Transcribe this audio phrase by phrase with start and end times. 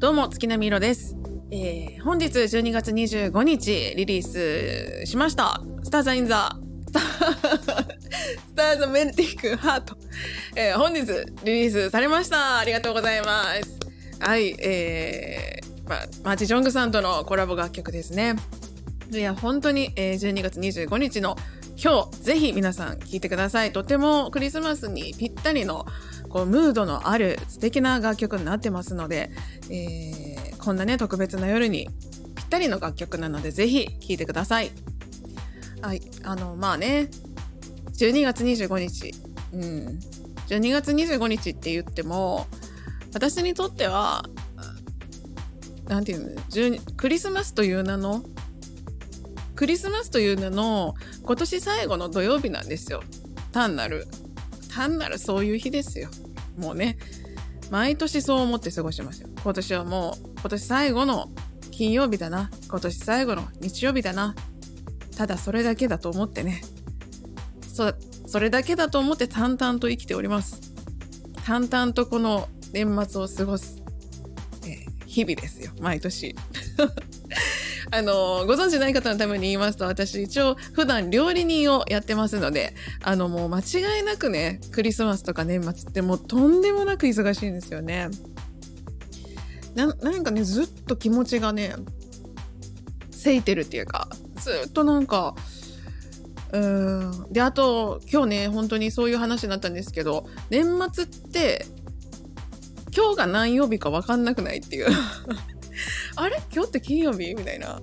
[0.00, 1.14] どうも、月波いろです。
[1.50, 5.60] えー、本日12月25日リリースしました。
[5.82, 9.98] Star the in the、Star、Star the Melting Heart。
[10.56, 11.02] えー、本日
[11.44, 12.60] リリースされました。
[12.60, 13.78] ありがとうございます。
[14.20, 18.36] はい、えー、ま、マーチ・ジョングさんとのコラボ楽曲ですね。
[19.12, 21.36] いや、本当に、えー、12月25日の
[21.76, 23.72] 今日、ぜひ皆さん聴いてください。
[23.72, 25.84] とてもクリスマスにぴったりの、
[26.30, 29.30] こう、ムードのある素敵な楽曲になってますので、
[29.68, 31.88] えー、こんなね、特別な夜に
[32.36, 34.70] ぴったりの楽曲なので、ぜひ聴いてください。
[35.82, 37.10] はい、あの、まあね、
[37.98, 39.14] 12月25日、
[39.52, 39.98] うん、
[40.48, 42.46] 12月25日って言っても、
[43.12, 44.24] 私にとっては、
[45.88, 46.40] なんていうの、
[46.96, 48.22] クリスマスという名の、
[49.56, 53.02] クリスマスという名の今年最後の土曜日なんですよ。
[53.52, 54.06] 単なる。
[54.72, 56.08] 単なるそういう日ですよ。
[56.60, 56.98] もうね。
[57.70, 59.28] 毎年そう思って過ごしてますよ。
[59.42, 61.30] 今年はもう、今年最後の
[61.70, 62.50] 金曜日だな。
[62.68, 64.34] 今年最後の日曜日だな。
[65.16, 66.62] ただそれだけだと思ってね。
[67.72, 67.94] そ、
[68.26, 70.60] それだけだと思って淡々と生きております。
[71.44, 73.82] 淡々とこの年末を過ごす、
[74.64, 75.72] えー、日々ですよ。
[75.80, 76.34] 毎年。
[77.92, 88.08] あの、ご存知ない方のために言いますと、私一応普段料理人をやってますので、あのもう間違いなくね、クリスマスとか年末ってもうとんでもなく忙しいんですよね。
[89.74, 91.74] な、なんかね、ずっと気持ちがね、
[93.10, 95.34] せいてるっていうか、ずっとなんか、
[96.52, 97.32] うん。
[97.32, 101.66] で、あと、今日ね、本当にそういう話になったんですけど、年末って、
[102.96, 104.86] 今日が何曜日か分かんなくないっていう。
[106.16, 106.40] あれ？
[106.52, 107.34] 今日って金曜日？
[107.34, 107.80] みたいな。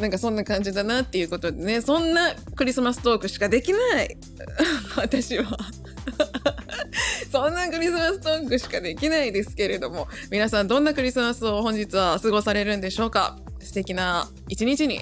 [0.00, 4.16] なんかそんな感じだなっていうことでね、そんなクリスマストークしかできない。
[4.96, 5.56] 私は。
[7.30, 13.38] そんなクリスマストークしかできないですけれども、皆さんどんなクリスマスを本日は過ごされるんでしょうか？
[13.60, 15.00] 素敵な一日に。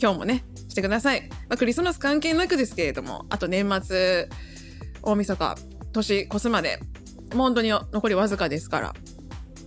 [0.00, 1.28] 今日もね、してください。
[1.48, 4.28] まあ、クリスマス関係なくですけれども、あと年末、
[5.02, 5.56] 大晦日、
[5.92, 6.80] 年越すまで、
[7.32, 8.94] もう本当に残りわずかですから、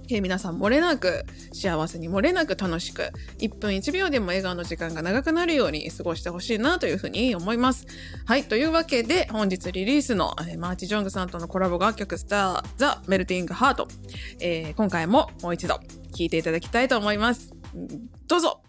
[0.09, 7.85] えー、皆さん漏れなく幸せに漏れなく楽しく1分1秒でも笑顔の時間が長くなるように過ごしてほしいなというふうに思います。
[8.25, 8.43] はい。
[8.43, 13.87] というわけで本日リリースの、えー、マーチ・ジョングさんとのコラボ楽曲 Star the Melting Heart、
[14.39, 15.81] えー、今回ももう一度聴
[16.19, 17.53] いていただきたいと思います。
[18.27, 18.61] どうぞ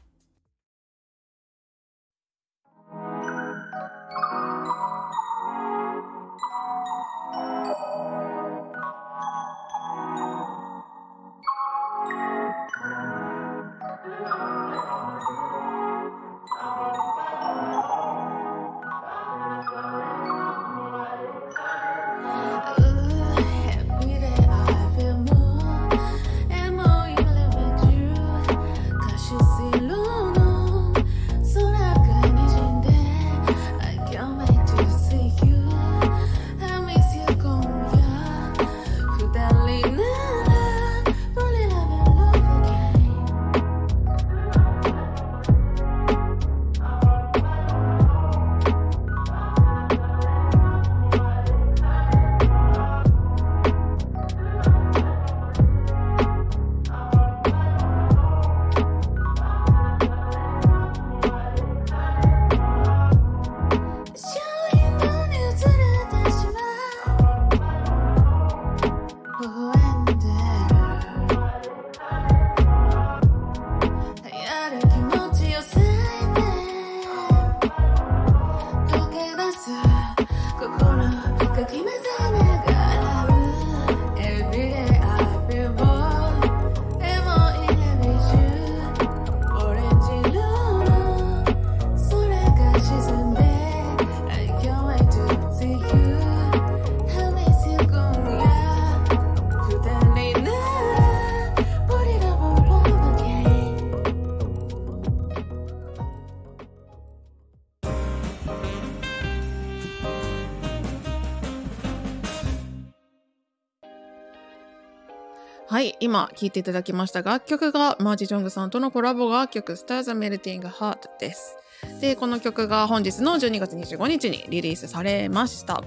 [115.70, 121.58] はい、今聴いていただきました楽曲がマーチ・ジョングさんとのコラボ楽曲 Stars Melting Heart です。
[122.00, 125.84] で、この曲が本日の12月25日にリリースされました。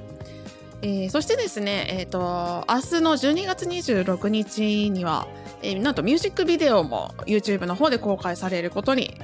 [0.83, 5.27] えー、そしてですね、え、ー、と、明日の12月26日には、
[5.63, 9.19] えー、なんとミュージックビデオも YouTube の方で公開されることに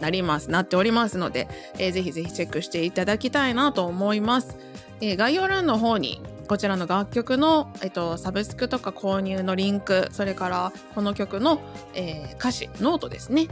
[0.00, 1.46] なります、なっておりますので、
[1.78, 4.58] えー、ぜひぜひチェックしていただきたいなと思います。
[5.00, 6.20] え、概要欄の方に
[6.50, 11.60] こちらの楽曲の、えっと、サブスクとか購入のリンク、それからこの曲の、
[11.94, 13.46] えー、歌詞、ノートですね。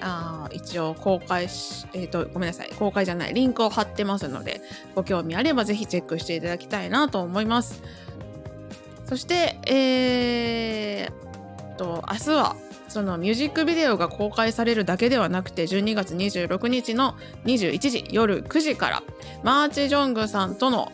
[0.00, 2.70] あ一応公開し、えっ、ー、と、ごめんなさい。
[2.78, 3.34] 公開じゃない。
[3.34, 4.60] リンクを貼ってますので、
[4.94, 7.82] ご興味あればぜひチェックしていただきたいなと思います。
[9.06, 12.54] そして、えー、と、明日は、
[12.86, 19.02] そのミュージックビデオが公開されるだけではなくて、12月26日の21時夜9時から、
[19.42, 20.92] マーチ・ジョングさんとの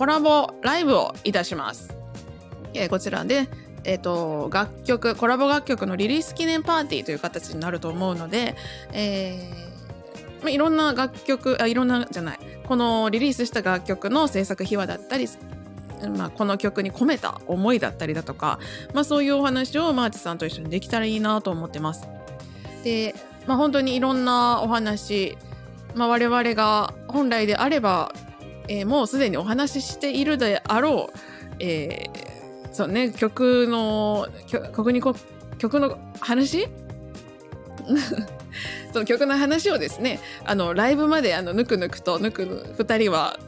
[0.00, 1.94] コラボライブをいたします。
[2.72, 3.50] えー、こちらで、
[3.84, 8.56] えっ、ー、と、楽曲、コラボ楽曲のリリース記念パーティーという形になると思うので、
[8.94, 15.28] えー、まあ、いろんな楽曲、あ、いろんなじゃない、このリリースした楽曲の制作秘話だったり、
[16.16, 18.58] まあ、この曲に込めた思いだったりだとか、
[18.94, 22.08] まあ、そういうお話をマーチさんと一緒にできたらいいなと思ってます。
[22.84, 23.14] で、
[23.46, 25.36] まあ、本当にいろんなお話、
[25.94, 28.14] まあ、我々が本来であれば、
[28.70, 31.18] えー、もうすでにお話ししているであろう、
[31.58, 35.14] えー、そうね、曲の、曲にこ、
[35.58, 36.68] 曲の話？
[38.92, 43.38] その曲の話をですね、あの、ライブまであの、ぬくぬくと、ぬく、二人は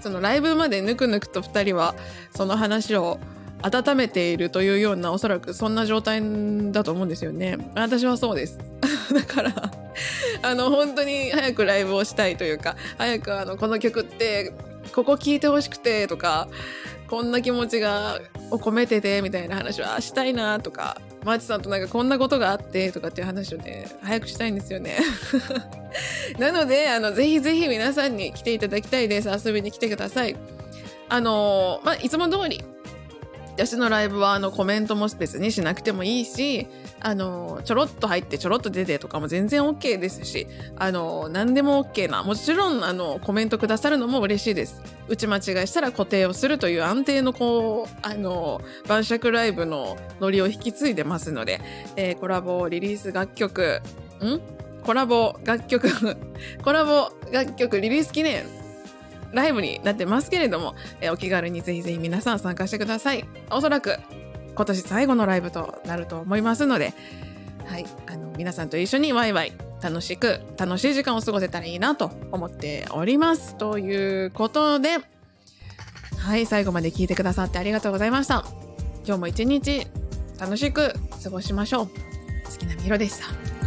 [0.00, 1.94] そのライブまでぬくぬくと2人は
[2.34, 3.20] その話を
[3.62, 6.22] 温めているというようなおそらくそんな状態
[6.72, 7.58] だと思うんですよね。
[7.74, 8.58] 私はそうです。
[9.12, 9.52] だから
[10.42, 14.52] あの本当に早くライブをしたいというか早くあのこの曲って
[14.92, 16.48] ここ聴いてほしくてとか
[17.08, 18.20] こんな気持ちが
[18.50, 24.98] を込めててみたいな話はしたいなとかマーチさんとなんかこんなことがあってとかっていう話をね早くしたいんですよね。
[26.38, 29.28] なのであのぜひぜひ皆さんに来ていただきたいです。
[29.28, 30.36] 遊びに来てください。
[31.08, 32.62] あのまあいつも通り
[33.66, 36.66] 私のライブはあのコメントも別にしなくてもいいし、
[37.00, 40.46] あの、ちょろっと入ってちょろっと出てとかも全然 OK ですし、
[40.76, 44.82] あの、何でも OK な、もちろんあの、コメントくださるのも嬉しいです。
[45.08, 51.60] 打ち間違いしたら固定をするという安定のこう、あの、晩酌ライブのノリを引き継いでますので、
[51.96, 53.82] えー、コラボリリース楽曲、
[54.22, 54.40] ん？
[54.82, 55.90] コラボ楽曲
[56.64, 58.59] コラボ楽曲リリース記念
[59.32, 63.24] ライブになってますけれども、えー、お気軽にぜひぜひ皆さん参加してください。
[63.50, 63.98] おそらく
[64.54, 66.92] 今年最後のライブとなると思いますので、
[67.66, 73.56] はい、あの皆さんと一緒にワイワイ楽しく楽しい時間を過ごせたらいいなと思っております。
[73.56, 74.98] ということで、
[76.18, 78.44] はい、最後まで聞いてくださってありがとうございました。
[79.06, 79.86] 今日も一日
[80.38, 80.92] 楽しく
[81.22, 81.86] 過ごしましょう。
[81.86, 81.92] 好
[82.58, 83.59] きなみろでした。